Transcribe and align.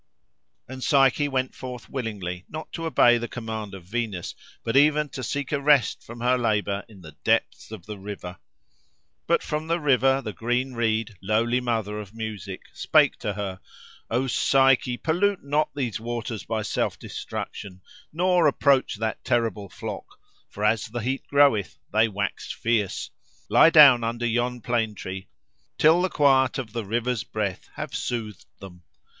And 0.67 0.83
Psyche 0.83 1.27
went 1.27 1.53
forth 1.53 1.87
willingly, 1.87 2.43
not 2.49 2.73
to 2.73 2.85
obey 2.87 3.19
the 3.19 3.27
command 3.27 3.75
of 3.75 3.83
Venus, 3.83 4.33
but 4.63 4.75
even 4.75 5.09
to 5.09 5.21
seek 5.21 5.51
a 5.51 5.61
rest 5.61 6.03
from 6.03 6.21
her 6.21 6.39
labour 6.39 6.83
in 6.87 7.01
the 7.01 7.15
depths 7.23 7.69
of 7.71 7.85
the 7.85 7.99
river. 7.99 8.37
But 9.27 9.43
from 9.43 9.67
the 9.67 9.79
river, 9.79 10.19
the 10.19 10.33
green 10.33 10.73
reed, 10.73 11.19
lowly 11.21 11.59
mother 11.61 11.99
of 11.99 12.15
music, 12.15 12.61
spake 12.73 13.17
to 13.19 13.33
her: 13.33 13.59
"O 14.09 14.25
Psyche! 14.25 14.97
pollute 14.97 15.43
not 15.43 15.69
these 15.75 15.99
waters 15.99 16.45
by 16.45 16.63
self 16.63 16.97
destruction, 16.97 17.81
nor 18.11 18.47
approach 18.47 18.95
that 18.95 19.23
terrible 19.23 19.69
flock; 19.69 20.17
for, 20.49 20.65
as 20.65 20.87
the 20.87 21.01
heat 21.01 21.27
groweth, 21.27 21.77
they 21.93 22.07
wax 22.07 22.51
fierce. 22.51 23.11
Lie 23.49 23.69
down 23.69 24.03
under 24.03 24.25
yon 24.25 24.61
plane 24.61 24.95
tree, 24.95 25.27
till 25.77 26.01
the 26.01 26.09
quiet 26.09 26.57
of 26.57 26.73
the 26.73 26.85
river's 26.85 27.23
breath 27.23 27.69
have 27.75 27.93
soothed 27.93 28.47
them. 28.59 28.81